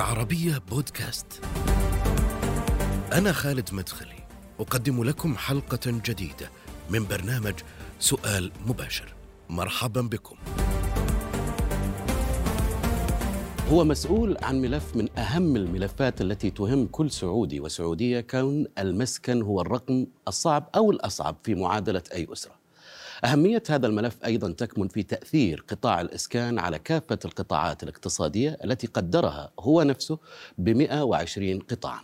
[0.00, 1.44] العربية بودكاست.
[3.12, 4.26] أنا خالد مدخلي،
[4.60, 6.50] أقدم لكم حلقة جديدة
[6.90, 7.54] من برنامج
[7.98, 9.14] سؤال مباشر.
[9.48, 10.36] مرحبا بكم.
[13.70, 19.60] هو مسؤول عن ملف من أهم الملفات التي تهم كل سعودي وسعودية كون المسكن هو
[19.60, 22.59] الرقم الصعب أو الأصعب في معادلة أي أسرة
[23.24, 29.50] أهمية هذا الملف أيضا تكمن في تأثير قطاع الإسكان على كافة القطاعات الاقتصادية التي قدرها
[29.60, 30.18] هو نفسه
[30.58, 32.00] ب 120 قطاعا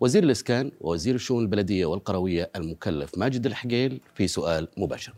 [0.00, 5.14] وزير الإسكان ووزير الشؤون البلدية والقروية المكلف ماجد الحقيل في سؤال مباشر.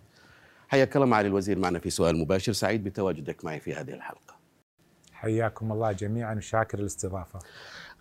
[0.69, 2.53] حياك الله معالي الوزير معنا في سؤال مباشر.
[2.53, 4.37] سعيد بتواجدك معي في هذه الحلقة.
[5.13, 7.39] حياكم الله جميعا وشاكر الاستضافة.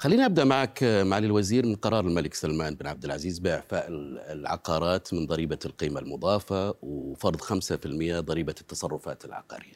[0.01, 3.85] خليني أبدأ معك معالي الوزير من قرار الملك سلمان بن عبد العزيز بإعفاء
[4.31, 7.49] العقارات من ضريبة القيمة المضافة وفرض 5%
[8.19, 9.75] ضريبة التصرفات العقارية.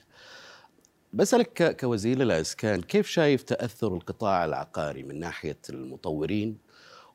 [1.14, 6.58] بسألك كوزير الاسكان كيف شايف تأثر القطاع العقاري من ناحية المطورين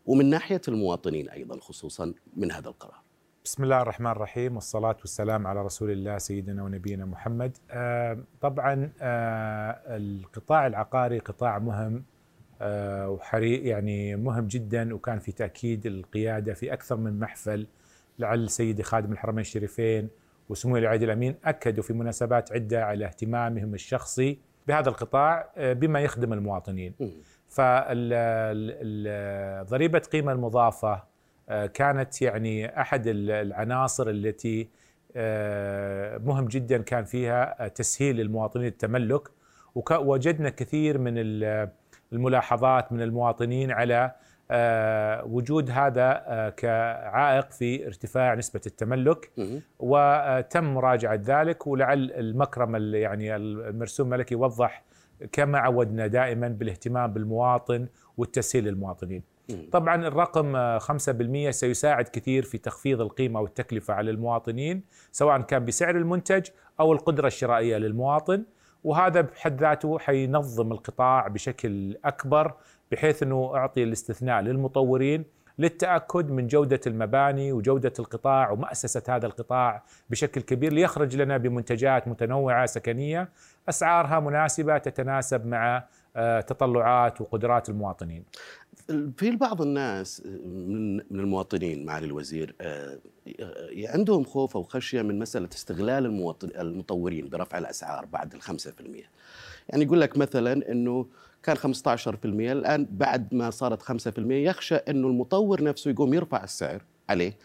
[0.07, 3.01] ومن ناحية المواطنين أيضا خصوصا من هذا القرار؟
[3.45, 9.97] بسم الله الرحمن الرحيم والصلاة والسلام على رسول الله سيدنا ونبينا محمد آه طبعا آه
[9.97, 12.05] القطاع العقاري قطاع مهم
[12.61, 17.67] آه وحري يعني مهم جدا وكان في تأكيد القيادة في أكثر من محفل
[18.19, 20.09] لعل سيدي خادم الحرمين الشريفين
[20.49, 26.95] وسمو العيد الأمين أكدوا في مناسبات عدة على اهتمامهم الشخصي بهذا القطاع بما يخدم المواطنين.
[27.49, 27.79] فضريبة
[29.99, 31.11] قيمة المضافة
[31.49, 34.69] آه، كانت يعني أحد العناصر التي
[35.17, 39.29] آه، مهم جدا كان فيها تسهيل للمواطنين التملك.
[39.75, 41.15] ووجدنا كثير من
[42.13, 44.13] الملاحظات من المواطنين على
[44.53, 46.13] آه، وجود هذا
[46.57, 49.31] كعائق في ارتفاع نسبة التملك.
[49.79, 54.85] وتم مراجعة ذلك ولعل المكرم يعني المرسوم الملكي وضح
[55.33, 57.87] كما عودنا دائما بالاهتمام بالمواطن
[58.17, 59.23] والتسهيل للمواطنين.
[59.73, 66.47] طبعا الرقم 5% سيساعد كثير في تخفيض القيمة والتكلفة على المواطنين سواء كان بسعر المنتج
[66.81, 68.45] أو القدرة الشرائية للمواطن.
[68.85, 72.53] وهذا بحد ذاته حينظم القطاع بشكل أكبر
[72.93, 75.25] بحيث أنه أعطي الاستثناء للمطورين
[75.59, 82.67] للتأكد من جودة المباني وجودة القطاع ومأسسة هذا القطاع بشكل كبير ليخرج لنا بمنتجات متنوعة
[82.67, 83.29] سكنية
[83.69, 85.85] أسعارها مناسبة تتناسب مع
[86.17, 88.25] آه، تطلعات وقدرات المواطنين.
[89.17, 92.99] في بعض الناس من المواطنين معالي الوزير آه،
[93.73, 98.47] عندهم خوف أو خشية من مسألة استغلال المواطن المطورين برفع الأسعار بعد ال 5%
[99.69, 101.07] يعني يقول لك مثلا إنه
[101.43, 107.37] كان 15% الآن بعد ما صارت 5% يخشى إنه المطور نفسه يقوم يرفع السعر عليه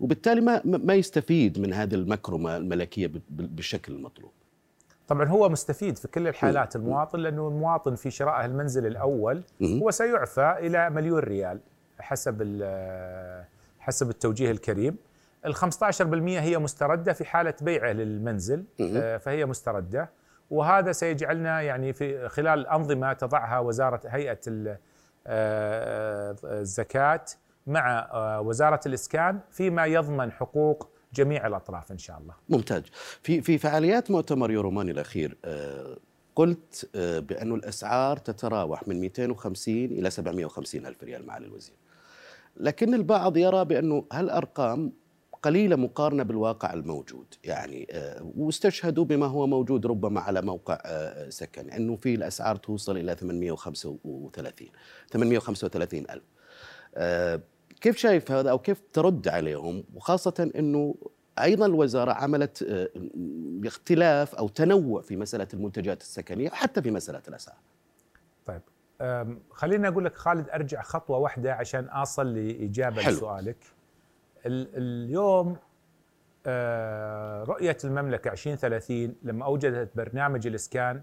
[0.00, 4.30] وبالتالي ما ما يستفيد من هذه المكرمة الملكية بالشكل المطلوب
[5.08, 10.56] طبعا هو مستفيد في كل الحالات المواطن لأنه المواطن في شراء المنزل الأول هو سيعفى
[10.58, 11.60] إلى مليون ريال
[11.98, 12.42] حسب
[13.82, 14.96] حسب التوجيه الكريم.
[15.46, 15.60] ال 15%
[16.26, 20.10] هي مستردة في حالة بيعه للمنزل آه، فهي مستردة.
[20.50, 24.38] وهذا سيجعلنا يعني في خلال الأنظمة تضعها وزارة هيئة
[25.26, 27.24] آه، الزكاة
[27.66, 32.34] مع آه، وزارة الإسكان فيما يضمن حقوق جميع الأطراف إن شاء الله.
[32.48, 32.82] ممتاز.
[33.22, 35.96] في في فعاليات مؤتمر يوروماني الأخير آه،
[36.36, 41.74] قلت آه، بأن الأسعار تتراوح من 250 إلى 750 ألف ريال معالي الوزير
[42.56, 44.92] لكن البعض يرى بأنه هالأرقام
[45.42, 50.78] قليلة مقارنة بالواقع الموجود يعني آه، واستشهدوا بما هو موجود ربما على موقع
[51.28, 54.68] سكن أنه في الأسعار توصل إلى 835
[55.12, 56.22] 835 ألف
[57.82, 60.94] كيف شايف هذا أو كيف ترد عليهم وخاصة إنه
[61.38, 62.88] أيضا الوزارة عملت آه،
[63.66, 67.58] اختلاف أو تنوع في مسألة المنتجات السكنية وحتى في مسألة الأسعار.
[68.46, 68.62] طيب
[69.50, 73.14] خليني أقول لك خالد أرجع خطوة واحدة عشان أصل لإجابة حلو.
[73.14, 73.56] لسؤالك.
[74.46, 75.56] اليوم
[76.46, 81.02] آه، رؤية المملكة 2030 لما أوجدت برنامج الإسكان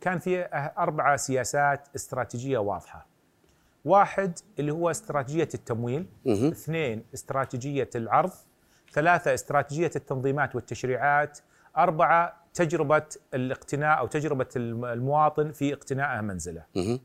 [0.00, 0.48] كان في
[0.78, 3.13] أربع سياسات استراتيجية واضحة.
[3.84, 6.48] واحد اللي هو استراتيجية التمويل مه.
[6.48, 8.30] اثنين استراتيجية العرض
[8.92, 11.38] ثلاثة استراتيجية التنظيمات والتشريعات
[11.76, 13.02] أربعة تجربة
[13.34, 17.00] الاقتناء أو تجربة المواطن في اقتناء منزله مه.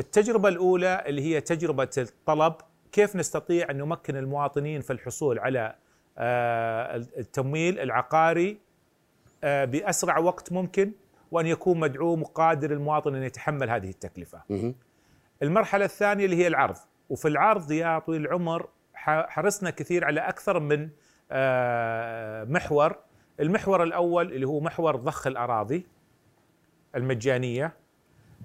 [0.00, 2.54] التجربة الأولى اللي هي تجربة الطلب
[2.92, 5.74] كيف نستطيع أن نمكن المواطنين في الحصول على
[6.18, 8.58] آه، التمويل العقاري
[9.44, 10.92] آه، بأسرع وقت ممكن
[11.30, 14.42] وأن يكون مدعوم وقادر المواطن أن يتحمل هذه التكلفة.
[15.42, 16.76] المرحلة الثانية اللي هي العرض
[17.08, 20.88] وفي العرض يا طويل العمر حرصنا كثير على أكثر من
[21.30, 22.96] آه، محور
[23.40, 25.86] المحور الأول اللي هو محور ضخ الأراضي
[26.94, 27.72] المجانية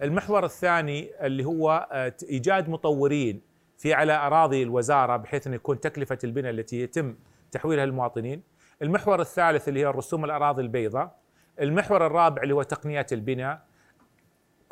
[0.02, 3.42] المحور الثاني اللي هو آه، إيجاد مطورين
[3.78, 7.16] في على أراضي الوزارة بحيث أن يكون تكلفة البناء التي يتم
[7.52, 8.44] تحويلها للمواطنين.
[8.82, 11.16] المحور الثالث اللي هي الرسوم الأراضي البيضاء.
[11.62, 13.62] المحور الرابع اللي هو تقنيات البناء.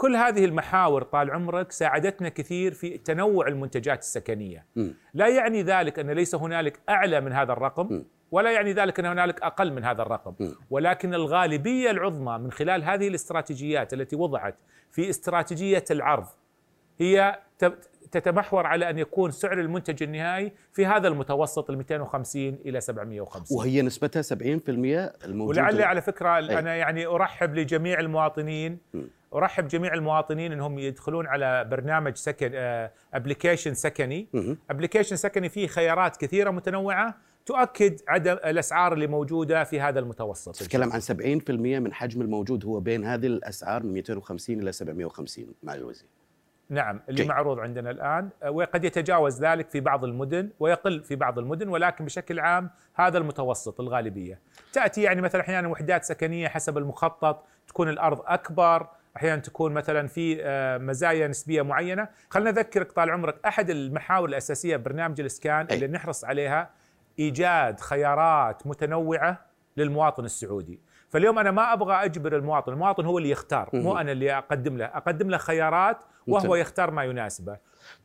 [0.01, 4.65] كل هذه المحاور طال عمرك ساعدتنا كثير في تنوع المنتجات السكنية.
[4.75, 4.89] م.
[5.13, 8.06] لا يعني ذلك أن ليس هنالك أعلى من هذا الرقم م.
[8.31, 10.51] ولا يعني ذلك أن هنالك أقل من هذا الرقم، م.
[10.69, 14.56] ولكن الغالبية العظمى من خلال هذه الاستراتيجيات التي وضعت
[14.92, 16.27] في استراتيجية العرض
[17.00, 17.39] هي
[18.12, 23.81] تتمحور على أن يكون سعر المنتج النهائي في هذا المتوسط ال 250 إلى 750 وهي
[23.81, 24.36] نسبتها 70%
[25.25, 26.60] الموجودة ولعلي على فكرة أي.
[26.60, 29.02] أنا يعني أرحب لجميع المواطنين م.
[29.34, 32.52] أرحب جميع المواطنين إنهم يدخلون على برنامج سكن
[33.13, 34.57] application سكني مهم.
[34.69, 37.16] application سكني فيه خيارات كثيرة متنوعة
[37.46, 42.80] تؤكد عدم الأسعار اللي موجودة في هذا المتوسط تتكلم عن 70% من حجم الموجود هو
[42.80, 46.07] بين هذه الأسعار من 250 إلى 750 مع الوزير
[46.71, 47.25] نعم اللي.
[47.25, 52.06] معروض عندنا الآن آه، وقد يتجاوز ذلك في بعض المدن ويقل في بعض المدن ولكن
[52.06, 54.39] بشكل عام هذا المتوسط الغالبية
[54.73, 58.88] تأتي يعني مثلا أحيانا وحدات سكنية حسب المخطط تكون الأرض أكبر
[59.18, 64.77] أحيانا تكون مثلا في آه، مزايا نسبية معينة خلنا نذكرك طال عمرك أحد المحاور الأساسية
[64.77, 65.68] ببرنامج الإسكان.
[65.71, 66.69] اللي نحرص عليها
[67.19, 69.45] إيجاد خيارات متنوعة
[69.77, 70.79] للمواطن السعودي
[71.12, 73.98] فاليوم أنا ما أبغى أجبر المواطن المواطن هو اللي يختار مو.
[73.98, 75.98] أنا اللي أقدم له أقدم له خيارات
[76.28, 76.56] وهو.
[76.56, 77.58] يختار ما يناسبه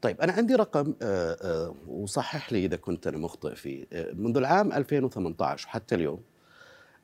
[0.02, 4.36] طيب أنا عندي رقم آه، آه، وصحح لي إذا كنت أنا مخطئ فيه آه، منذ
[4.36, 6.22] العام 2018 وحتى اليوم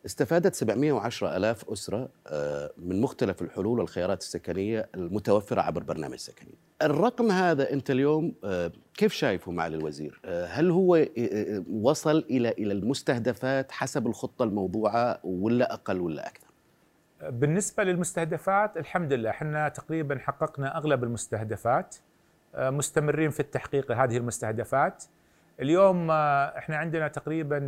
[0.07, 6.55] استفادت 710 ألاف أسرة آه، من مختلف الحلول والخيارات السكنية المتوفرة عبر برنامج سكني.
[6.83, 11.07] الرقم هذا أنت اليوم آه، كيف شايفه معالي الوزير آه، هل هو
[11.73, 16.47] وصل إلى إلى المستهدفات حسب الخطة الموضوعة ولا أقل ولا أكثر؟
[17.23, 21.97] بالنسبة للمستهدفات الحمد لله إحنا تقريبا حققنا أغلب المستهدفات
[22.59, 25.05] مستمرين في التحقيق هذه المستهدفات.
[25.61, 27.59] اليوم إحنا عندنا تقريبا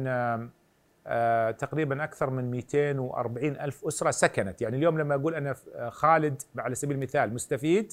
[1.59, 4.62] تقريبا أكثر من 240 ألف أسرة سكنت.
[4.62, 7.93] يعني اليوم لما أقول أنا آه، خالد على سبيل المثال مستفيد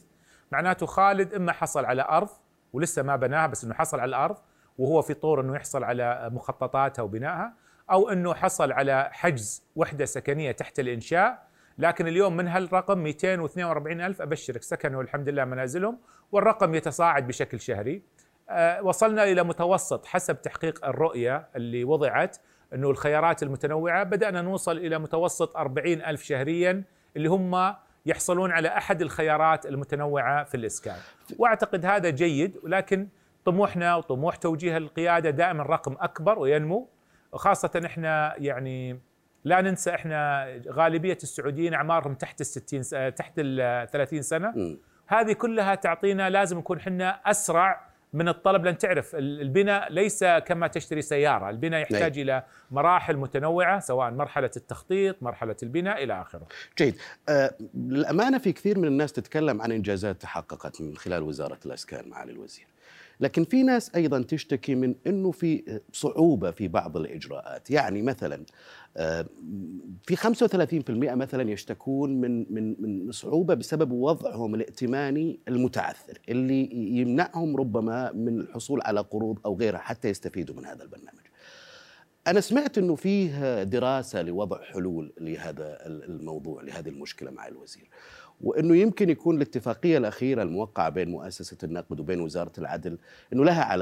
[0.52, 2.30] معناته خالد إما حصل على أرض
[2.74, 4.38] ولسه ما بناها بس إنه حصل على الأرض
[4.78, 7.54] وهو في طور إنه يحصل على مخططاتها وبنائها
[7.92, 11.48] أو إنه حصل على حجز وحدة سكنية تحت الإنشاء.
[11.78, 16.00] لكن اليوم من هالرقم 242 ألف أبشرك سكنوا الحمد لله منازلهم
[16.32, 18.04] والرقم يتصاعد بشكل شهري.
[18.50, 22.38] آه، وصلنا إلى متوسط حسب تحقيق الرؤية اللي وضعت.
[22.74, 26.84] أنه الخيارات المتنوعة بدأنا نوصل إلى متوسط 40 ألف شهريا
[27.18, 27.76] اللي هم
[28.06, 30.96] يحصلون على أحد الخيارات المتنوعة في الإسكان
[31.40, 33.08] وأعتقد هذا جيد ولكن
[33.46, 36.90] طموحنا وطموح توجيه القيادة دائما رقم أكبر وينمو
[37.32, 39.00] وخاصة إحنا يعني
[39.44, 44.78] لا ننسى إحنا غالبية السعوديين أعمارهم تحت ال 60 س- تحت ال 30 سنة مم.
[45.08, 50.68] هذه كلها تعطينا لازم نكون إحنا أسرع من الطلب لأن تعرف ال- البناء ليس كما
[50.68, 56.48] تشتري سيارة، البناء يحتاج إلى مراحل متنوعة سواء مرحلة التخطيط، مرحلة البناء إلى آخره.
[56.78, 56.96] جيد.
[57.30, 57.56] آه،
[58.38, 62.66] في كثير من الناس تتكلم عن إنجازات تحققت من خلال وزارة الأسكان معالي الوزير.
[63.22, 67.72] لكن في ناس أيضا تشتكي من أنه في صعوبة في بعض الإجراءات.
[67.72, 68.46] يعني مثلا
[68.98, 69.26] آه،
[70.04, 78.12] في 35% مثلا يشتكون من من من صعوبة بسبب وضعهم الائتماني المتعثر اللي يمنعهم ربما
[78.12, 81.22] من الحصول على قروض أو غيرها حتى يستفيدوا من هذا البرنامج.
[82.28, 87.90] أنا سمعت أنه فيه دراسة لوضع حلول لهذا الموضوع لهذه المشكلة مع الوزير.
[88.44, 92.98] وأنه يمكن يكون الاتفاقية الأخيرة الموقعة بين مؤسسة النقد وبين وزارة العدل
[93.34, 93.74] أنه لها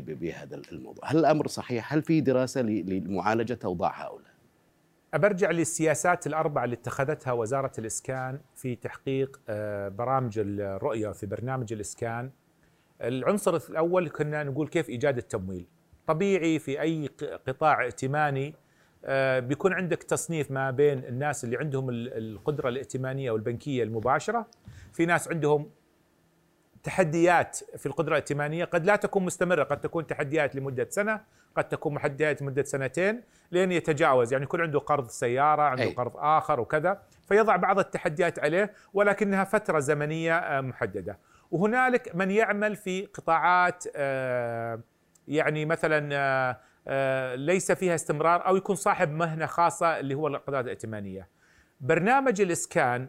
[0.00, 4.34] به- بهذا الموضوع هل الأمر صحيح؟ هل في دراسة ل- لمعالجة أوضاع هؤلاء؟
[5.14, 12.30] أبرجع للسياسات الأربعة اللي اتخذتها وزارة الإسكان في تحقيق آه، برامج الرؤية في برنامج الإسكان
[13.02, 15.66] العنصر الأول كنا نقول كيف إيجاد التمويل
[16.06, 17.06] طبيعي في أي
[17.48, 18.54] قطاع ائتماني
[19.40, 24.46] بيكون عندك تصنيف ما بين الناس اللي عندهم ال- القدرة الائتمانية والبنكية المباشرة
[24.92, 25.70] في ناس عندهم
[26.82, 31.20] تحديات في القدرة الائتمانية قد لا تكون مستمرة قد تكون تحديات لمدة سنة
[31.56, 35.92] قد تكون تحديات لمدة سنتين لين يتجاوز يعني يكون عنده قرض سيارة عنده أي.
[35.94, 41.18] قرض آخر وكذا فيضع بعض التحديات عليه ولكنها فترة زمنية آه، محددة
[41.50, 44.80] وهنالك من يعمل في قطاعات آه،
[45.28, 46.58] يعني مثلا آه، آه،
[47.34, 51.28] ليس فيها استمرار أو يكون صاحب مهنة خاصة اللي هو القضاء الائتمانية.
[51.80, 53.08] برنامج الإسكان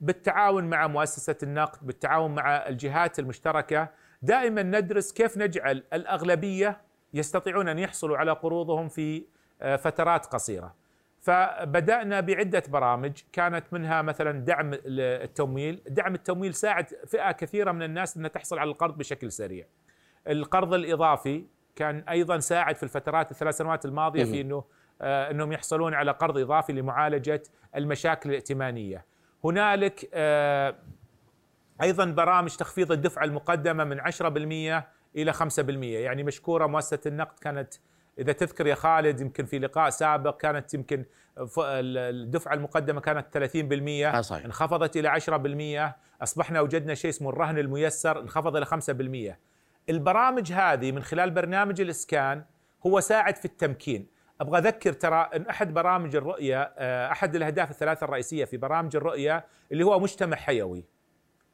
[0.00, 3.88] بالتعاون مع مؤسسة النقد بالتعاون مع الجهات المشتركة
[4.22, 6.80] دائما ندرس كيف نجعل الأغلبية
[7.14, 9.24] يستطيعون أن يحصلوا على قروضهم في
[9.62, 10.74] آه، فترات قصيرة.
[11.20, 15.82] فبدأنا بعدة برامج كانت منها مثلا دعم التمويل.
[15.88, 19.66] دعم التمويل ساعد فئة كثيرة من الناس أنها تحصل على القرض بشكل سريع.
[20.28, 24.64] القرض الإضافي كان أيضا ساعد في الفترات الثلاث سنوات الماضية في أنه
[25.00, 27.42] آه، أنهم يحصلون على قرض إضافي لمعالجة
[27.76, 29.04] المشاكل الائتمانية.
[29.44, 30.74] هنالك آه،
[31.82, 34.84] أيضا برامج تخفيض الدفعة المقدمة من 10%
[35.16, 37.74] إلى 5% يعني مشكورة مؤسسة النقد كانت
[38.18, 41.04] إذا تذكر يا خالد يمكن في لقاء سابق كانت يمكن
[41.58, 44.44] الدفعه المقدمة كانت 30% آه صحيح.
[44.44, 49.36] انخفضت إلى 10% أصبحنا وجدنا شيء اسمه الرهن الميسر انخفض إلى 5%
[49.88, 52.44] البرامج هذه من خلال برنامج الاسكان
[52.86, 54.06] هو ساعد في التمكين.
[54.40, 59.46] أبغى أذكر ترى إن أحد برامج الرؤية آه، أحد الأهداف الثلاثة الرئيسية في برامج الرؤية
[59.72, 60.84] اللي هو مجتمع حيوي.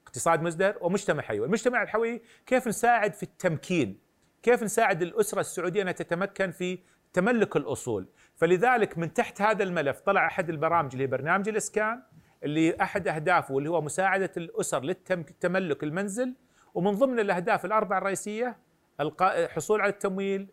[0.07, 1.47] اقتصاد مزدهر ومجتمع حيوي.
[1.47, 4.01] المجتمع الحيوي كيف نساعد في التمكين؟
[4.43, 6.79] كيف نساعد الأسرة السعودية أنها تتمكن في
[7.13, 12.03] تملك الأصول؟ فلذلك من تحت هذا الملف طلع أحد البرامج اللي هي برنامج الإسكان
[12.45, 16.35] اللي أحد أهدافه واللي هو مساعدة الأسر لتملك المنزل
[16.79, 18.57] ومن ضمن الأهداف الأربعة الرئيسية
[19.01, 20.47] الحصول على التمويل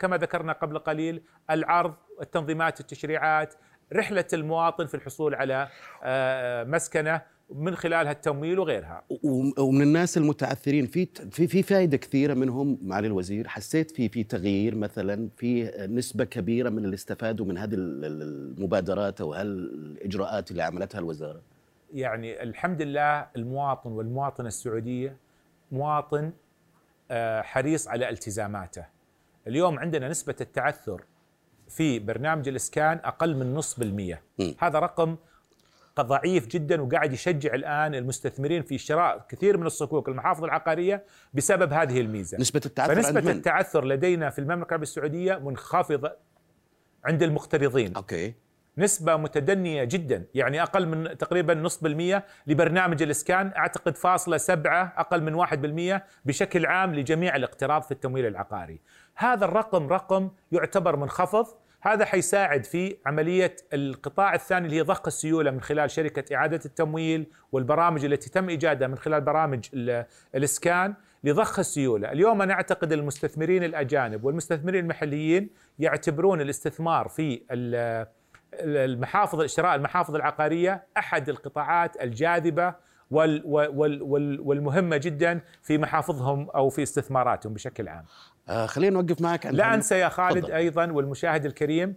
[0.00, 3.54] كما ذكرنا قبل قليل العرض التنظيمات التشريعات
[3.92, 5.68] رحلة المواطن في الحصول على
[6.02, 9.02] آه، مسكنة من خلالها التمويل وغيرها.
[9.58, 14.74] ومن الناس المتعثرين في في في فائده كثيرة منهم معالي الوزير حسيت في في تغيير
[14.74, 21.42] مثلا في نسبة كبيرة من اللي استفادوا من هذه المبادرات أو هالإجراءات اللي عملتها الوزارة.
[21.94, 25.16] يعني الحمد لله المواطن والمواطنة السعودية
[25.72, 26.32] مواطن
[27.10, 28.84] آه، حريص على التزاماته.
[29.46, 31.04] اليوم عندنا نسبة التعثر
[31.68, 34.22] في برنامج الإسكان أقل من نصف بالمية.
[34.58, 35.16] هذا رقم
[36.00, 42.00] ضعيف جدا وقاعد يشجع الآن المستثمرين في شراء كثير من الصكوك المحافظ العقارية بسبب هذه
[42.00, 42.38] الميزة.
[42.38, 46.12] نسبة التعثر فنسبة التعثر لدينا في المملكة العربية السعوديه منخفضة
[47.04, 47.96] عند المقترضين.
[47.96, 48.34] أوكي.
[48.78, 55.22] نسبة متدنية جدا يعني أقل من تقريبا نصف بالمية لبرنامج الإسكان أعتقد فاصلة سبعة أقل
[55.22, 58.80] من واحد بالمية بشكل عام لجميع الاقتراض في التمويل العقاري.
[59.14, 61.46] هذا الرقم رقم يعتبر منخفض
[61.80, 67.26] هذا حيساعد في عملية القطاع الثاني اللي هي ضخ السيولة من خلال شركة إعادة التمويل
[67.52, 69.64] والبرامج التي تم إيجادها من خلال برامج
[70.34, 72.12] الإسكان لضخ السيولة.
[72.12, 77.42] اليوم أنا أعتقد المستثمرين الأجانب والمستثمرين المحليين يعتبرون الاستثمار في
[78.54, 82.74] المحافظ شراء المحافظ العقارية أحد القطاعات الجاذبة
[83.10, 88.04] وال وال وال والمهمة جدا في محافظهم أو في استثماراتهم بشكل عام
[88.48, 90.52] آه خلينا نوقف معك عند لا أنسى يا خالد فضل.
[90.52, 91.94] أيضا والمشاهد الكريم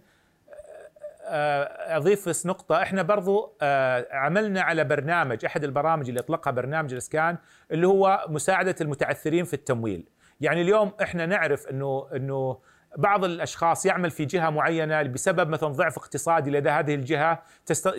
[1.28, 6.92] آه، أضيف بس نقطة إحنا برضو آه، عملنا على برنامج أحد البرامج اللي أطلقها برنامج
[6.92, 7.38] الإسكان
[7.70, 10.08] اللي هو مساعدة المتعثرين في التمويل.
[10.40, 12.58] يعني اليوم إحنا نعرف إنه إنه
[12.96, 17.42] بعض الأشخاص يعمل في جهة معينة بسبب مثلا ضعف اقتصادي لدى هذه الجهة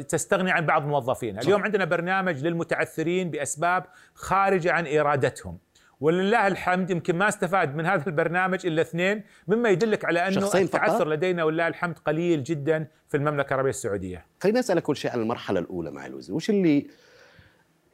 [0.10, 5.58] تستغني عن بعض موظفينها، اليوم عندنا برنامج للمتعثرين بأسباب خارجه عن إرادتهم.
[6.00, 11.10] ولله الحمد يمكن ما استفاد من هذا البرنامج إلا اثنين مما يدلك على أنه التعثر
[11.10, 14.25] لدينا ولله الحمد قليل جدا في المملكة العربية السعودية.
[14.44, 16.88] خليني أسألك كل شيء عن المرحلة الأولى مع الوزير، وش اللي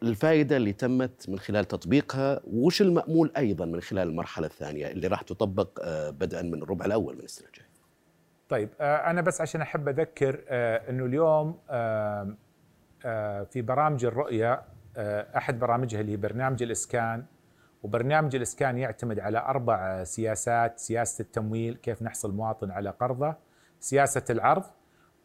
[0.03, 5.21] الفائده اللي تمت من خلال تطبيقها وش المأمول أيضا من خلال المرحلة الثانية اللي راح
[5.21, 7.67] تطبق آه، بدءا من الربع الأول من السنة الجاية.
[8.49, 11.57] طيب آه، أنا بس عشان أحب أذكر آه، إنه اليوم
[13.45, 14.61] في برامج الرؤية
[15.37, 17.25] أحد برامجها اللي هي برنامج الإسكان
[17.83, 23.35] وبرنامج الإسكان يعتمد على أربع سياسات سياسة التمويل كيف نحصل مواطن على قرضه
[23.79, 24.63] سياسة العرض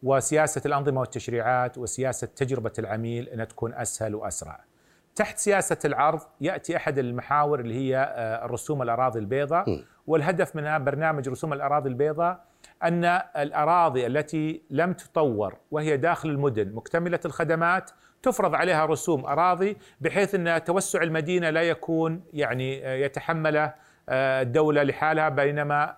[0.03, 4.68] وسياسة الأنظمة والتشريعات وسياسة تجربة العميل أنها تكون أسهل وأسرع
[5.15, 9.69] تحت سياسة العرض يأتي أحد المحاور اللي هي آه، الرسوم الأراضي البيضاء.
[10.07, 12.43] والهدف منها برنامج رسوم الأراضي البيضاء
[12.83, 13.05] أن
[13.37, 17.91] الأراضي التي لم تطور وهي داخل المدن مكتملة الخدمات
[18.23, 23.73] تفرض عليها رسوم أراضي بحيث أن توسع المدينة لا يكون يعني آه، يتحمله
[24.09, 25.95] آه، الدولة لحالها بينما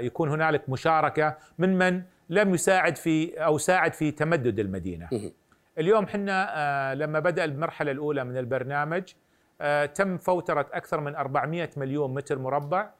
[0.00, 5.08] يكون هنالك مشاركة من من لم يساعد في أو ساعد في تمدد المدينة.
[5.78, 9.02] اليوم إحنا لما بدأ المرحلة الأولى من البرنامج
[9.94, 12.90] تم فوترة أكثر من 400 مليون متر مربع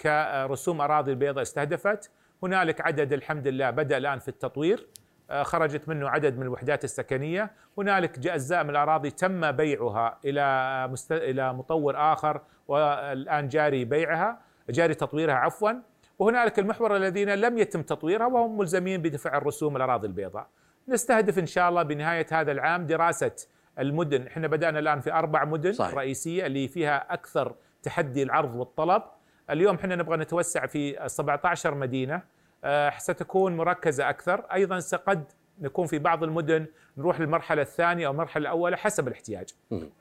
[0.00, 2.10] كرسوم أراضي البيضاء استهدفت.
[2.42, 4.86] هنالك عدد الحمد لله بدأ الآن في التطوير
[5.30, 11.12] آه، خرجت منه عدد من الوحدات السكنية، هنالك اجزاء من الأراضي تم بيعها إلى مست...
[11.12, 15.70] إلى مطور آخر والآن جاري بيعها، جاري تطويرها عفوا،
[16.18, 20.46] وهنالك المحور الذين لم يتم تطويرها وهم ملزمين بدفع الرسوم الاراضي البيضاء.
[20.88, 23.32] نستهدف إن شاء الله بنهاية هذا العام دراسة
[23.78, 25.94] المدن، إحنا بدأنا الآن في أربع مدن صحيح.
[25.94, 29.02] رئيسية اللي فيها أكثر تحدي العرض والطلب،
[29.50, 32.22] اليوم إحنا نبغى نتوسع في 17 مدينة.
[32.64, 34.40] آه، ستكون مركزة أكثر.
[34.52, 36.66] أيضا قد نكون في بعض المدن
[36.96, 39.48] نروح للمرحلة الثانية أو المرحلة الأولى حسب الاحتياج.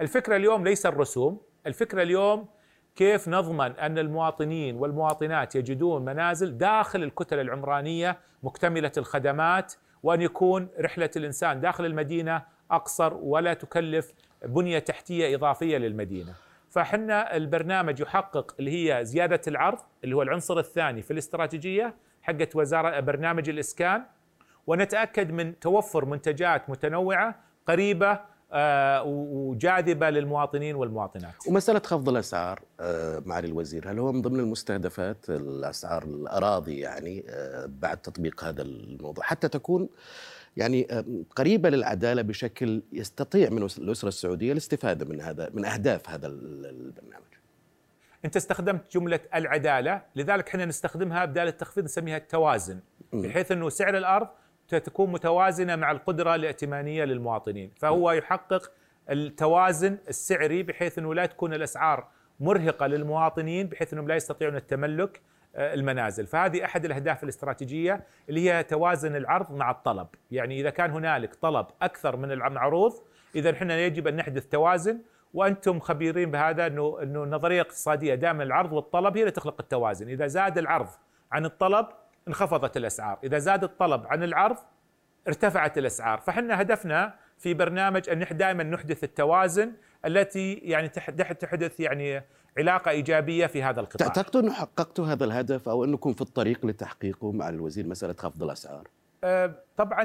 [0.01, 1.41] الفكرة اليوم ليس الرسوم.
[1.67, 2.47] الفكرة اليوم
[2.95, 9.73] كيف نضمن أن المواطنين والمواطنات يجدون منازل داخل الكتل العمرانية مكتملة الخدمات
[10.05, 14.13] وأن يكون رحلة الإنسان داخل المدينة أقصر ولا تكلف
[14.45, 16.33] بنية تحتية إضافية للمدينة.
[16.69, 22.99] فحنا البرنامج يحقق اللي هي زيادة العرض اللي هو العنصر الثاني في الاستراتيجية حقت وزارة
[22.99, 24.03] برنامج الإسكان
[24.67, 27.35] ونتأكد من توفر منتجات متنوعة
[27.67, 28.25] قريبة آه،
[29.05, 31.33] وجاذبة للمواطنين والمواطنات.
[31.47, 37.65] ومسألة خفض الأسعار آه، معالي الوزير هل هو من ضمن المستهدفات الأسعار الأراضي يعني آه،
[37.81, 39.89] بعد تطبيق هذا الموضوع حتى تكون
[40.57, 46.27] يعني آه، قريبة للعدالة بشكل يستطيع من الأسرة السعودية الاستفادة من هذا من أهداف هذا
[46.27, 47.25] ال- البرنامج.
[48.25, 52.79] أنت استخدمت جملة العدالة لذلك إحنا نستخدمها بدال التخفيض نسميها التوازن.
[53.13, 54.27] بحيث إنه سعر الأرض
[54.69, 57.71] تكون متوازنة مع القدرة الائتمانية للمواطنين.
[57.77, 58.71] فهو يحقق
[59.09, 62.07] التوازن السعري بحيث إنه لا تكون الأسعار
[62.39, 65.21] مرهقة للمواطنين بحيث إنهم لا يستطيعون التملك
[65.55, 66.27] آه، المنازل.
[66.27, 70.07] فهذه أحد الأهداف الاستراتيجية اللي هي توازن العرض مع الطلب.
[70.31, 72.93] يعني إذا كان هنالك طلب أكثر من المعروض
[73.35, 74.99] إذا إحنا يجب أن نحدث توازن
[75.33, 80.27] وأنتم خبيرين بهذا إنه إنه النظريه الاقتصاديه دائما العرض والطلب هي اللي تخلق التوازن، إذا
[80.27, 80.87] زاد العرض
[81.31, 81.87] عن الطلب
[82.27, 84.57] انخفضت الأسعار، إذا زاد الطلب عن العرض
[85.27, 89.71] ارتفعت الأسعار، فحنا هدفنا في برنامج أن دائما نحدث التوازن
[90.05, 92.21] التي يعني تح- تح- تحدث يعني
[92.57, 94.07] علاقة إيجابية في هذا القطاع.
[94.07, 98.87] تعتقدوا انه حققتوا هذا الهدف أو انكم في الطريق لتحقيقه مع الوزير مسألة خفض الأسعار؟
[99.23, 100.03] آه، طبعا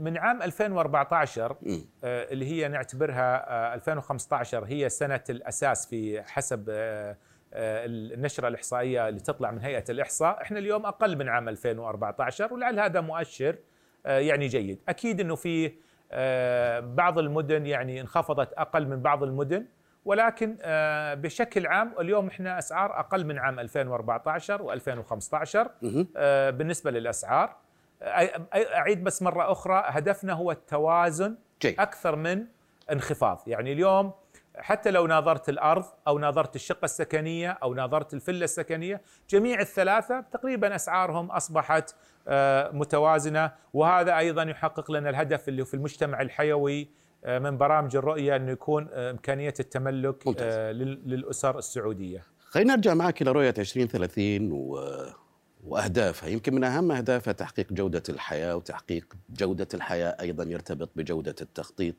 [0.00, 1.80] من عام 2014 مم.
[2.04, 6.64] آه، اللي هي نعتبرها آه، 2015 هي سنة الأساس في حسب
[7.56, 12.80] آه، النشرة الإحصائية اللي تطلع من هيئة الإحصاء إحنا اليوم أقل من عام 2014 ولعل
[12.80, 13.56] هذا مؤشر
[14.06, 15.72] آه، يعني جيد أكيد أنه في
[16.12, 19.66] آه، بعض المدن يعني انخفضت أقل من بعض المدن
[20.04, 20.56] ولكن
[21.22, 26.08] بشكل عام اليوم إحنا أسعار أقل من عام 2014 و2015 مهم.
[26.16, 27.56] آه، بالنسبة للأسعار
[28.02, 28.04] أي-
[28.54, 31.36] أي- أعيد بس مرة أخرى هدفنا هو التوازن.
[31.78, 32.44] أكثر من
[32.92, 34.12] انخفاض يعني اليوم
[34.58, 40.74] حتى لو ناظرت الأرض أو ناظرت الشقة السكنية أو ناظرت الفله السكنية جميع الثلاثة تقريبا
[40.74, 41.94] أسعارهم أصبحت
[42.28, 43.52] آه، متوازنة.
[43.74, 46.88] وهذا أيضا يحقق لنا الهدف اللي في المجتمع الحيوي
[47.24, 50.76] آه، من برامج الرؤية انه يكون آه، إمكانية التملك ممتاز.
[50.76, 52.22] لل- للأسر السعودية.
[52.50, 54.78] خلينا نرجع معك إلى رؤية 2030 و...
[55.64, 56.28] وأهدافها.
[56.28, 61.94] يمكن من أهم أهدافها تحقيق جودة الحياة وتحقيق جودة الحياة أيضا يرتبط بجودة التخطيط.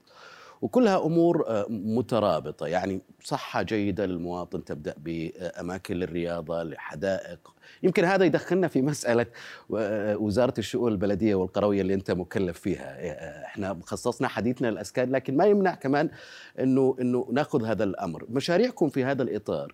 [0.61, 2.67] وكلها أمور آه، مترابطة.
[2.67, 7.53] يعني صحة جيدة للمواطن تبدأ بأماكن للرياضة لحدائق.
[7.83, 9.25] يمكن هذا يدخلنا في مسألة
[9.75, 12.95] آه، وزارة الشؤون البلدية والقروية اللي أنت مكلف فيها.
[12.99, 16.09] آه، إحنا خصصنا حديثنا للأسكان لكن ما يمنع كمان
[16.59, 18.25] إنه إنه ناخذ هذا الأمر.
[18.29, 19.73] مشاريعكم في هذا الإطار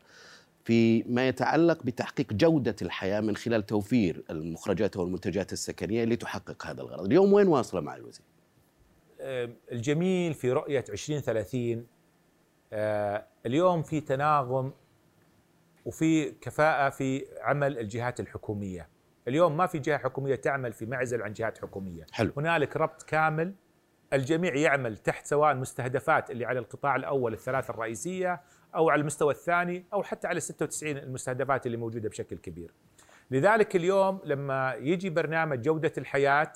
[0.65, 7.05] في ما يتعلق بتحقيق جودة الحياة من خلال توفير المخرجات والمنتجات السكنية لتحقق هذا الغرض.
[7.05, 8.32] اليوم وين واصلة مع الوزير؟
[9.23, 11.87] آه، الجميل في رؤية 2030
[12.73, 14.73] آه، اليوم في تناغم
[15.85, 18.89] وفي كفاءة في عمل الجهات الحكومية.
[19.27, 22.05] اليوم ما في جهة حكومية تعمل في معزل عن جهات حكومية.
[22.11, 22.31] حلو.
[22.37, 23.53] هنالك ربط كامل.
[24.13, 28.41] الجميع يعمل تحت سواء المستهدفات اللي على القطاع الأول الثلاثة الرئيسية
[28.75, 32.71] أو على المستوى الثاني أو حتى على 96 المستهدفات اللي موجودة بشكل كبير.
[33.31, 36.53] لذلك اليوم لما يجي برنامج جودة الحياة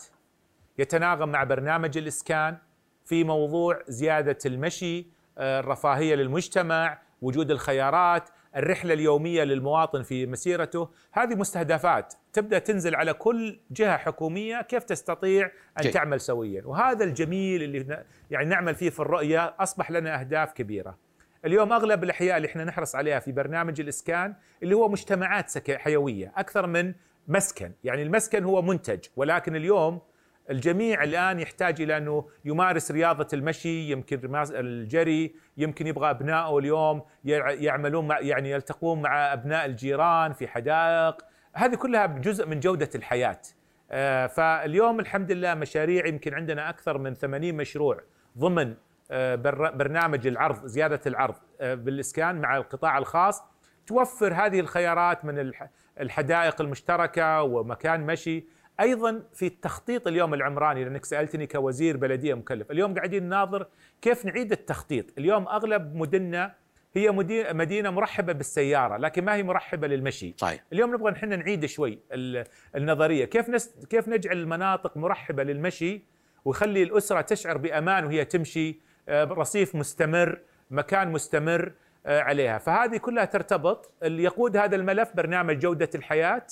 [0.78, 2.58] يتناغم مع برنامج الإسكان
[3.06, 11.36] في موضوع زيادة المشي، آه، الرفاهية للمجتمع، وجود الخيارات، الرحلة اليومية للمواطن في مسيرته، هذه
[11.36, 15.92] مستهدفات تبدأ تنزل على كل جهة حكومية كيف تستطيع أن جيد.
[15.92, 20.98] تعمل سويا، وهذا الجميل اللي يعني نعمل فيه في الرؤية أصبح لنا أهداف كبيرة.
[21.46, 26.34] اليوم أغلب الأحياء اللي إحنا نحرص عليها في برنامج الإسكان اللي هو مجتمعات سك- حيوية
[26.36, 26.94] أكثر من
[27.28, 30.02] مسكن، يعني المسكن هو منتج ولكن اليوم
[30.50, 37.52] الجميع الآن يحتاج إلى أنه يمارس رياضة المشي، يمكن الجري، يمكن يبغى أبنائه اليوم يع-
[37.52, 43.42] يعملون مع يعني يلتقون مع أبناء الجيران في حدائق، هذه كلها جزء من جودة الحياة.
[43.92, 48.00] آه، فاليوم الحمد لله مشاريع يمكن عندنا أكثر من 80 مشروع
[48.38, 48.74] ضمن
[49.12, 53.44] آه، بر- برنامج العرض زيادة العرض آه، بالإسكان مع القطاع الخاص.
[53.88, 58.46] توفر هذه الخيارات من الح- الحدائق المشتركة ومكان مشي.
[58.80, 62.72] أيضا في التخطيط اليوم العمراني لأنك سألتني كوزير بلدية مكلف.
[62.72, 63.68] اليوم قاعدين نناظر
[64.02, 65.06] كيف نعيد التخطيط.
[65.18, 66.54] اليوم أغلب مدننا
[66.96, 70.34] هي مدي- مدينة مرحبة بالسيارة لكن ما هي مرحبة للمشي.
[70.38, 70.64] صحيح.
[70.74, 72.44] اليوم نبغى نحن نعيد شوي ال-
[72.76, 73.26] النظرية.
[73.26, 76.02] كيف نس كيف نجعل المناطق مرحبة للمشي
[76.46, 80.40] ويخلي الأسرة تشعر بأمان وهي تمشي آه، رصيف مستمر
[80.72, 81.72] مكان مستمر
[82.06, 82.58] آه، عليها.
[82.58, 86.48] فهذه كلها ترتبط اللي يقود هذا الملف برنامج جودة الحياة.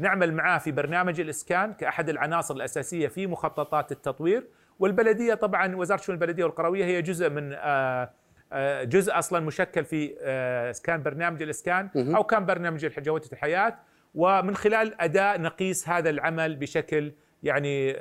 [0.00, 4.46] نعمل معاه في برنامج الإسكان كأحد العناصر الأساسية في مخططات التطوير
[4.78, 8.10] والبلدية طبعا وزارة الشؤون البلدية والقروية هي جزء من آه،
[8.52, 12.16] آه، جزء أصلا مشكل في آه، كان برنامج الإسكان مهم.
[12.16, 13.78] أو كان برنامج الح- جوده الحياة
[14.14, 17.92] ومن خلال أداء نقيس هذا العمل بشكل يعني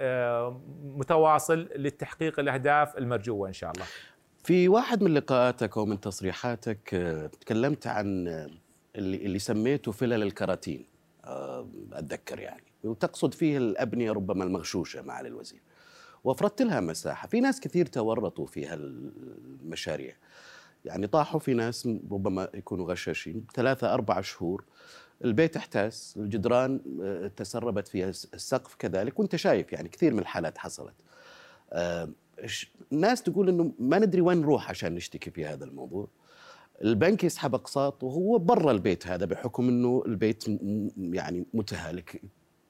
[0.83, 3.85] متواصل للتحقيق الأهداف المرجوة إن شاء الله.
[4.43, 6.89] في واحد من لقاءاتك أو من تصريحاتك
[7.41, 8.27] تكلمت عن
[8.95, 10.85] اللي سميته فلل الكراتين
[11.93, 12.63] أتذكر يعني.
[12.83, 15.61] وتقصد فيه الأبنية ربما المغشوشة معالي الوزير.
[16.23, 17.27] وافردت لها مساحة.
[17.27, 20.15] في ناس كثير تورطوا في هالمشاريع
[20.85, 23.45] يعني طاحوا في ناس ربما يكونوا غشاشين.
[23.55, 24.63] ثلاثة أربع شهور.
[25.25, 26.13] البيت احتاس.
[26.17, 29.19] الجدران آه، تسربت فيها السقف كذلك.
[29.19, 30.93] وانت شايف يعني كثير من الحالات حصلت.
[31.73, 32.09] آه،
[32.45, 36.07] ش- ناس تقول إنه ما ندري وين نروح عشان نشتكي في هذا الموضوع.
[36.83, 40.45] البنك يسحب أقساط وهو برا البيت هذا بحكم إنه البيت
[40.97, 42.21] يعني متهالك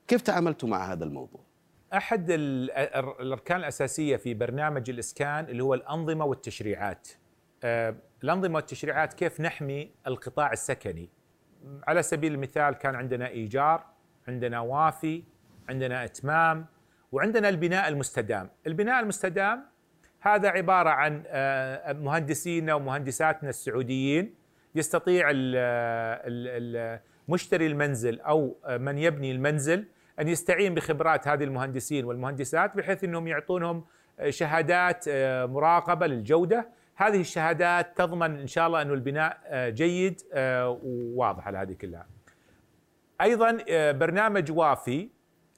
[0.07, 1.41] كيف تعاملتوا مع هذا الموضوع
[1.93, 7.07] أحد ال- ال- الأركان الأساسية في برنامج الإسكان اللي هو الأنظمة والتشريعات.
[7.63, 11.09] آه، الأنظمة والتشريعات كيف نحمي القطاع السكني؟
[11.87, 13.85] على سبيل المثال كان عندنا إيجار،
[14.27, 15.23] عندنا وافي،
[15.69, 16.65] عندنا إتمام،
[17.11, 18.49] وعندنا البناء المستدام.
[18.67, 19.65] البناء المستدام
[20.21, 24.33] هذا عبارة عن آه، مهندسينا ومهندساتنا السعوديين
[24.75, 29.85] يستطيع ال- مشتري المنزل أو من يبني المنزل
[30.19, 33.83] أن يستعين بخبرات هذه المهندسين والمهندسات بحيث إنهم يعطونهم
[34.29, 36.69] شهادات آه، مراقبة للجودة.
[36.95, 42.05] هذه الشهادات تضمن إن شاء الله انه البناء آه، جيد آه، وواضح على هذه كلها.
[43.21, 45.09] أيضا آه، برنامج وافي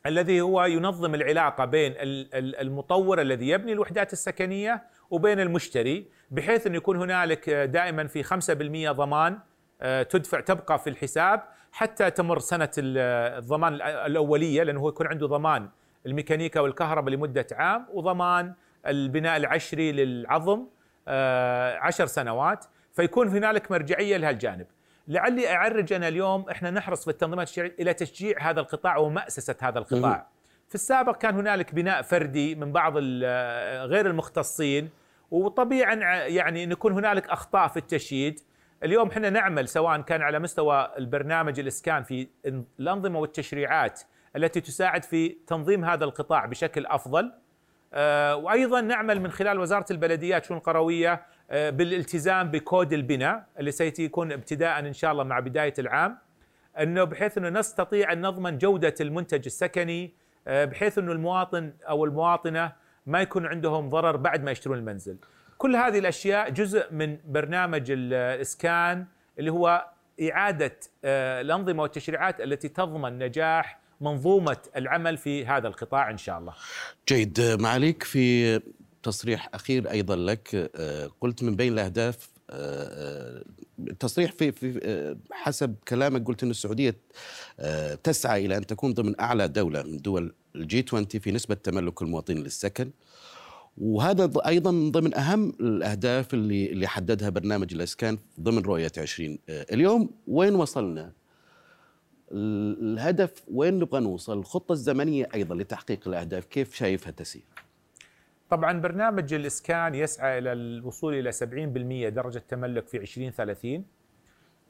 [0.05, 6.67] الذي هو ينظم العلاقة بين ال- ال- المطور الذي يبني الوحدات السكنية وبين المشتري بحيث
[6.67, 9.39] انه يكون هنالك دائما في 5% ضمان
[9.81, 12.39] آه، تدفع تبقى في الحساب حتى تمر
[12.77, 12.97] ال-
[13.37, 15.69] الضمان الأ- الأولية لأنه هو يكون عنده ضمان
[16.05, 18.53] الميكانيكا والكهرباء لمدة عام وضمان
[18.87, 20.65] البناء العشري للعظم
[21.07, 22.65] آه، عشر سنوات.
[22.93, 24.65] فيكون هنالك مرجعية لهالجانب.
[25.12, 29.80] لعلي أعرج أنا اليوم إحنا نحرص في التنظيمات الشرعية إلى تشجيع هذا القطاع ومأسسة هذا
[29.80, 30.28] القطاع.
[30.67, 34.89] في السابق كان هنالك بناء فردي من بعض ال- غير المختصين
[35.32, 35.93] وطبيعا
[36.28, 38.39] يعني ان يكون هنالك أخطاء في التشييد.
[38.84, 42.28] اليوم إحنا نعمل سواء كان على مستوى البرنامج الاسكان في
[42.80, 44.02] الأنظمة والتشريعات
[44.36, 47.32] التي تساعد في تنظيم هذا القطاع بشكل أفضل.
[47.93, 54.31] آه، وأيضا نعمل من خلال وزارة البلديات شؤون القروية آه، بالالتزام بكود البناء اللي سيكون
[54.31, 56.17] ابتداء إن شاء الله مع بداية العام
[56.79, 60.13] إنه بحيث إنه نستطيع أن نضمن جودة المنتج السكني
[60.47, 62.71] آه، بحيث إنه المواطن أو المواطنة
[63.05, 65.17] ما يكون عندهم ضرر بعد ما يشترون المنزل.
[65.57, 69.05] كل هذه الأشياء جزء من برنامج ال- الإسكان
[69.39, 69.85] اللي هو
[70.31, 76.53] إعادة آه، الأنظمة والتشريعات التي تضمن نجاح منظومة العمل في هذا القطاع إن شاء الله.
[77.09, 78.55] جيد آه، معاليك في
[79.03, 83.43] تصريح أخير أيضا لك آه، قلت من بين الأهداف آه، آه،
[83.99, 86.95] تصريح في في آه، حسب كلامك قلت إن السعودية
[87.59, 92.01] آه، تسعى إلى أن تكون ضمن أعلى دولة من دول الجي 20 في نسبة تملك
[92.01, 92.91] المواطنين للسكن
[93.77, 99.65] وهذا أيضا من ضمن أهم الأهداف اللي اللي حددها برنامج الإسكان ضمن رؤية 20 آه،
[99.73, 101.11] اليوم وين وصلنا؟
[102.31, 107.41] ال- الهدف وين نبغى نوصل؟ الخطة الزمنية أيضا لتحقيق الأهداف كيف شايفها تسير؟
[108.51, 113.85] طبعا برنامج الإسكان يسعى إلى الوصول إلى 70% درجة تملك في 2030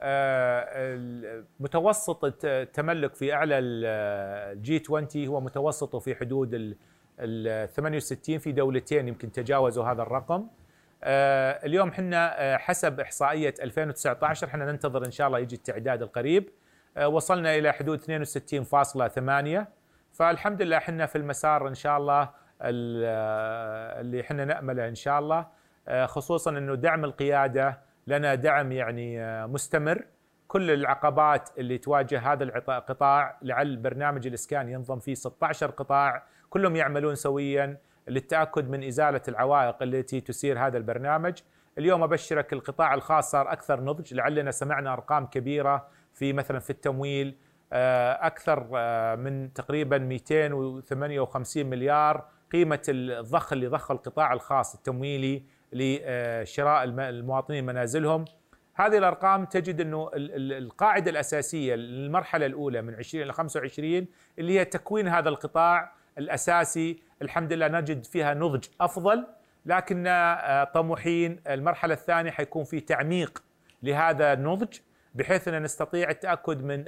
[0.02, 6.76] آه، متوسط الت- التملك في أعلى الجي 20 هو متوسطه في حدود ال-
[7.20, 10.46] ال 68 في دولتين يمكن تجاوزوا هذا الرقم.
[11.04, 16.48] آه، اليوم إحنا آه، حسب إحصائية 2019 إحنا ننتظر إن شاء الله يجي التعداد القريب.
[17.06, 19.66] وصلنا إلى حدود 62.8
[20.12, 22.28] فالحمد لله إحنا في المسار إن شاء الله ال-
[22.70, 25.46] اللي إحنا نأمله إن شاء الله.
[25.88, 30.04] آه، خصوصا إنه دعم القيادة لنا دعم يعني آه، مستمر.
[30.48, 37.14] كل العقبات اللي تواجه هذا القطاع لعل برنامج الإسكان ينظم فيه 16 قطاع كلهم يعملون
[37.14, 41.38] سويا للتأكد من إزالة العوائق التي تسير هذا البرنامج.
[41.78, 47.36] اليوم أبشرك القطاع الخاص صار أكثر نضج لعلنا سمعنا أرقام كبيرة في مثلا في التمويل
[47.72, 48.66] آه، أكثر
[49.16, 58.24] من تقريبا 258 مليار قيمة الضخ اللي ضخ القطاع الخاص التمويلي لشراء الم- المواطنين منازلهم.
[58.74, 64.06] هذه الأرقام تجد إنه القاعدة الأساسية للمرحلة الأولى من 20 إلى 25
[64.38, 67.02] اللي هي تكوين هذا القطاع الأساسي.
[67.22, 69.26] الحمد لله نجد فيها نضج أفضل
[69.66, 71.40] لكن آه، طموحين.
[71.48, 73.42] المرحلة الثانية حيكون في تعميق
[73.82, 74.78] لهذا النضج
[75.14, 76.84] بحيث إن نستطيع التأكد من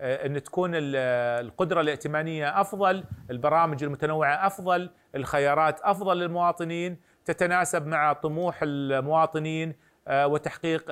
[0.00, 9.74] إن تكون القدرة الائتمانية أفضل، البرامج المتنوعة أفضل، الخيارات أفضل للمواطنين، تتناسب مع طموح المواطنين
[10.08, 10.84] آه، وتحقيق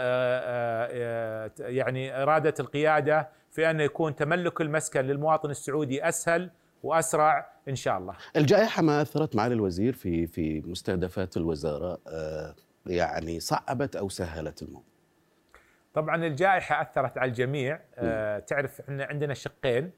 [1.58, 6.50] يعني إرادة القيادة في أن يكون تملك المسكن للمواطن السعودي أسهل
[6.82, 8.14] وأسرع إن شاء الله.
[8.36, 11.98] الجائحة ما أثرت معالي الوزير في في مستهدفات الوزارة
[12.86, 14.93] يعني صعبت أو سهلت الموضوع؟
[15.94, 17.80] طبعا الجائحة أثرت على الجميع.
[17.94, 19.90] آه تعرف إحنا عندنا شقين.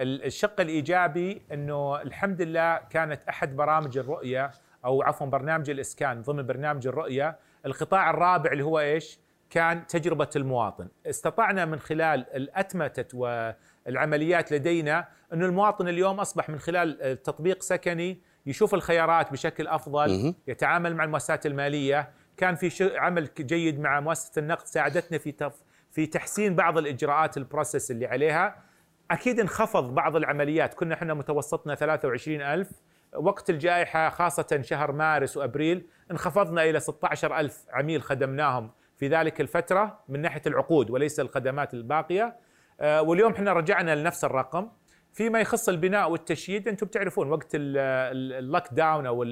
[0.00, 4.50] الشق الإيجابي إنه الحمد لله كانت أحد برامج الرؤية
[4.84, 10.88] أو عفوا برنامج الإسكان ضمن برنامج الرؤية القطاع الرابع اللي هو إيش؟ كان تجربة المواطن،
[11.06, 18.74] استطعنا من خلال الأتمتة والعمليات لدينا إنه المواطن اليوم أصبح من خلال تطبيق سكني يشوف
[18.74, 25.18] الخيارات بشكل أفضل، يتعامل مع المؤسسات المالية، كان في عمل جيد مع مؤسسة النقد ساعدتنا
[25.18, 28.62] في تف في تحسين بعض الإجراءات البروسيس اللي عليها.
[29.10, 30.74] أكيد انخفض بعض العمليات.
[30.74, 32.68] كنا إحنا متوسطنا 23000
[33.16, 40.20] وقت الجائحة خاصة شهر مارس وأبريل انخفضنا إلى 16000 عميل خدمناهم في ذلك الفترة من
[40.20, 42.36] ناحية العقود وليس الخدمات الباقية.
[42.80, 44.68] آه، واليوم إحنا رجعنا لنفس الرقم.
[45.12, 49.24] فيما يخص البناء والتشييد أنتم بتعرفون وقت ال lockdown أو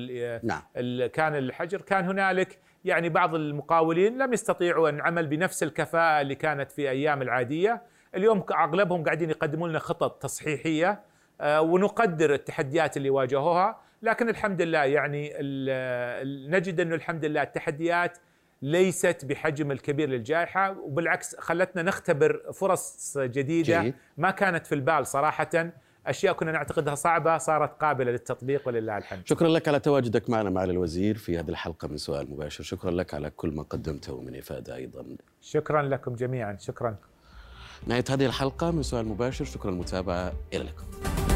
[0.43, 0.63] نعم.
[1.07, 6.73] كان الحجر كان هنالك يعني بعض المقاولين لم يستطيعوا ان عمل بنفس الكفاءة اللي كانت
[6.73, 7.83] في أيام العادية
[8.15, 11.01] اليوم أغلبهم قاعدين يقدمون لنا خطط تصحيحية
[11.41, 15.33] آه، ونقدر التحديات اللي واجهوها لكن الحمد لله يعني
[16.49, 18.19] نجد أنه الحمد لله التحديات
[18.63, 23.95] ليست بحجم الكبير للجائحة وبالعكس خلتنا نختبر فرص جديدة جيد.
[24.17, 25.73] ما كانت في البال صراحة
[26.07, 29.27] أشياء كنا نعتقدها صعبة صارت قابلة للتطبيق ولله الحمد.
[29.27, 33.15] شكرا لك على تواجدك معنا معالي الوزير في هذه الحلقة من سؤال مباشر، شكرا لك
[33.15, 35.05] على كل ما قدمته من إفادة أيضا.
[35.41, 36.97] شكرا لكم جميعا، شكرا.
[37.87, 41.36] نهاية هذه الحلقة من سؤال مباشر، شكرا المتابعه إلى اللقاء.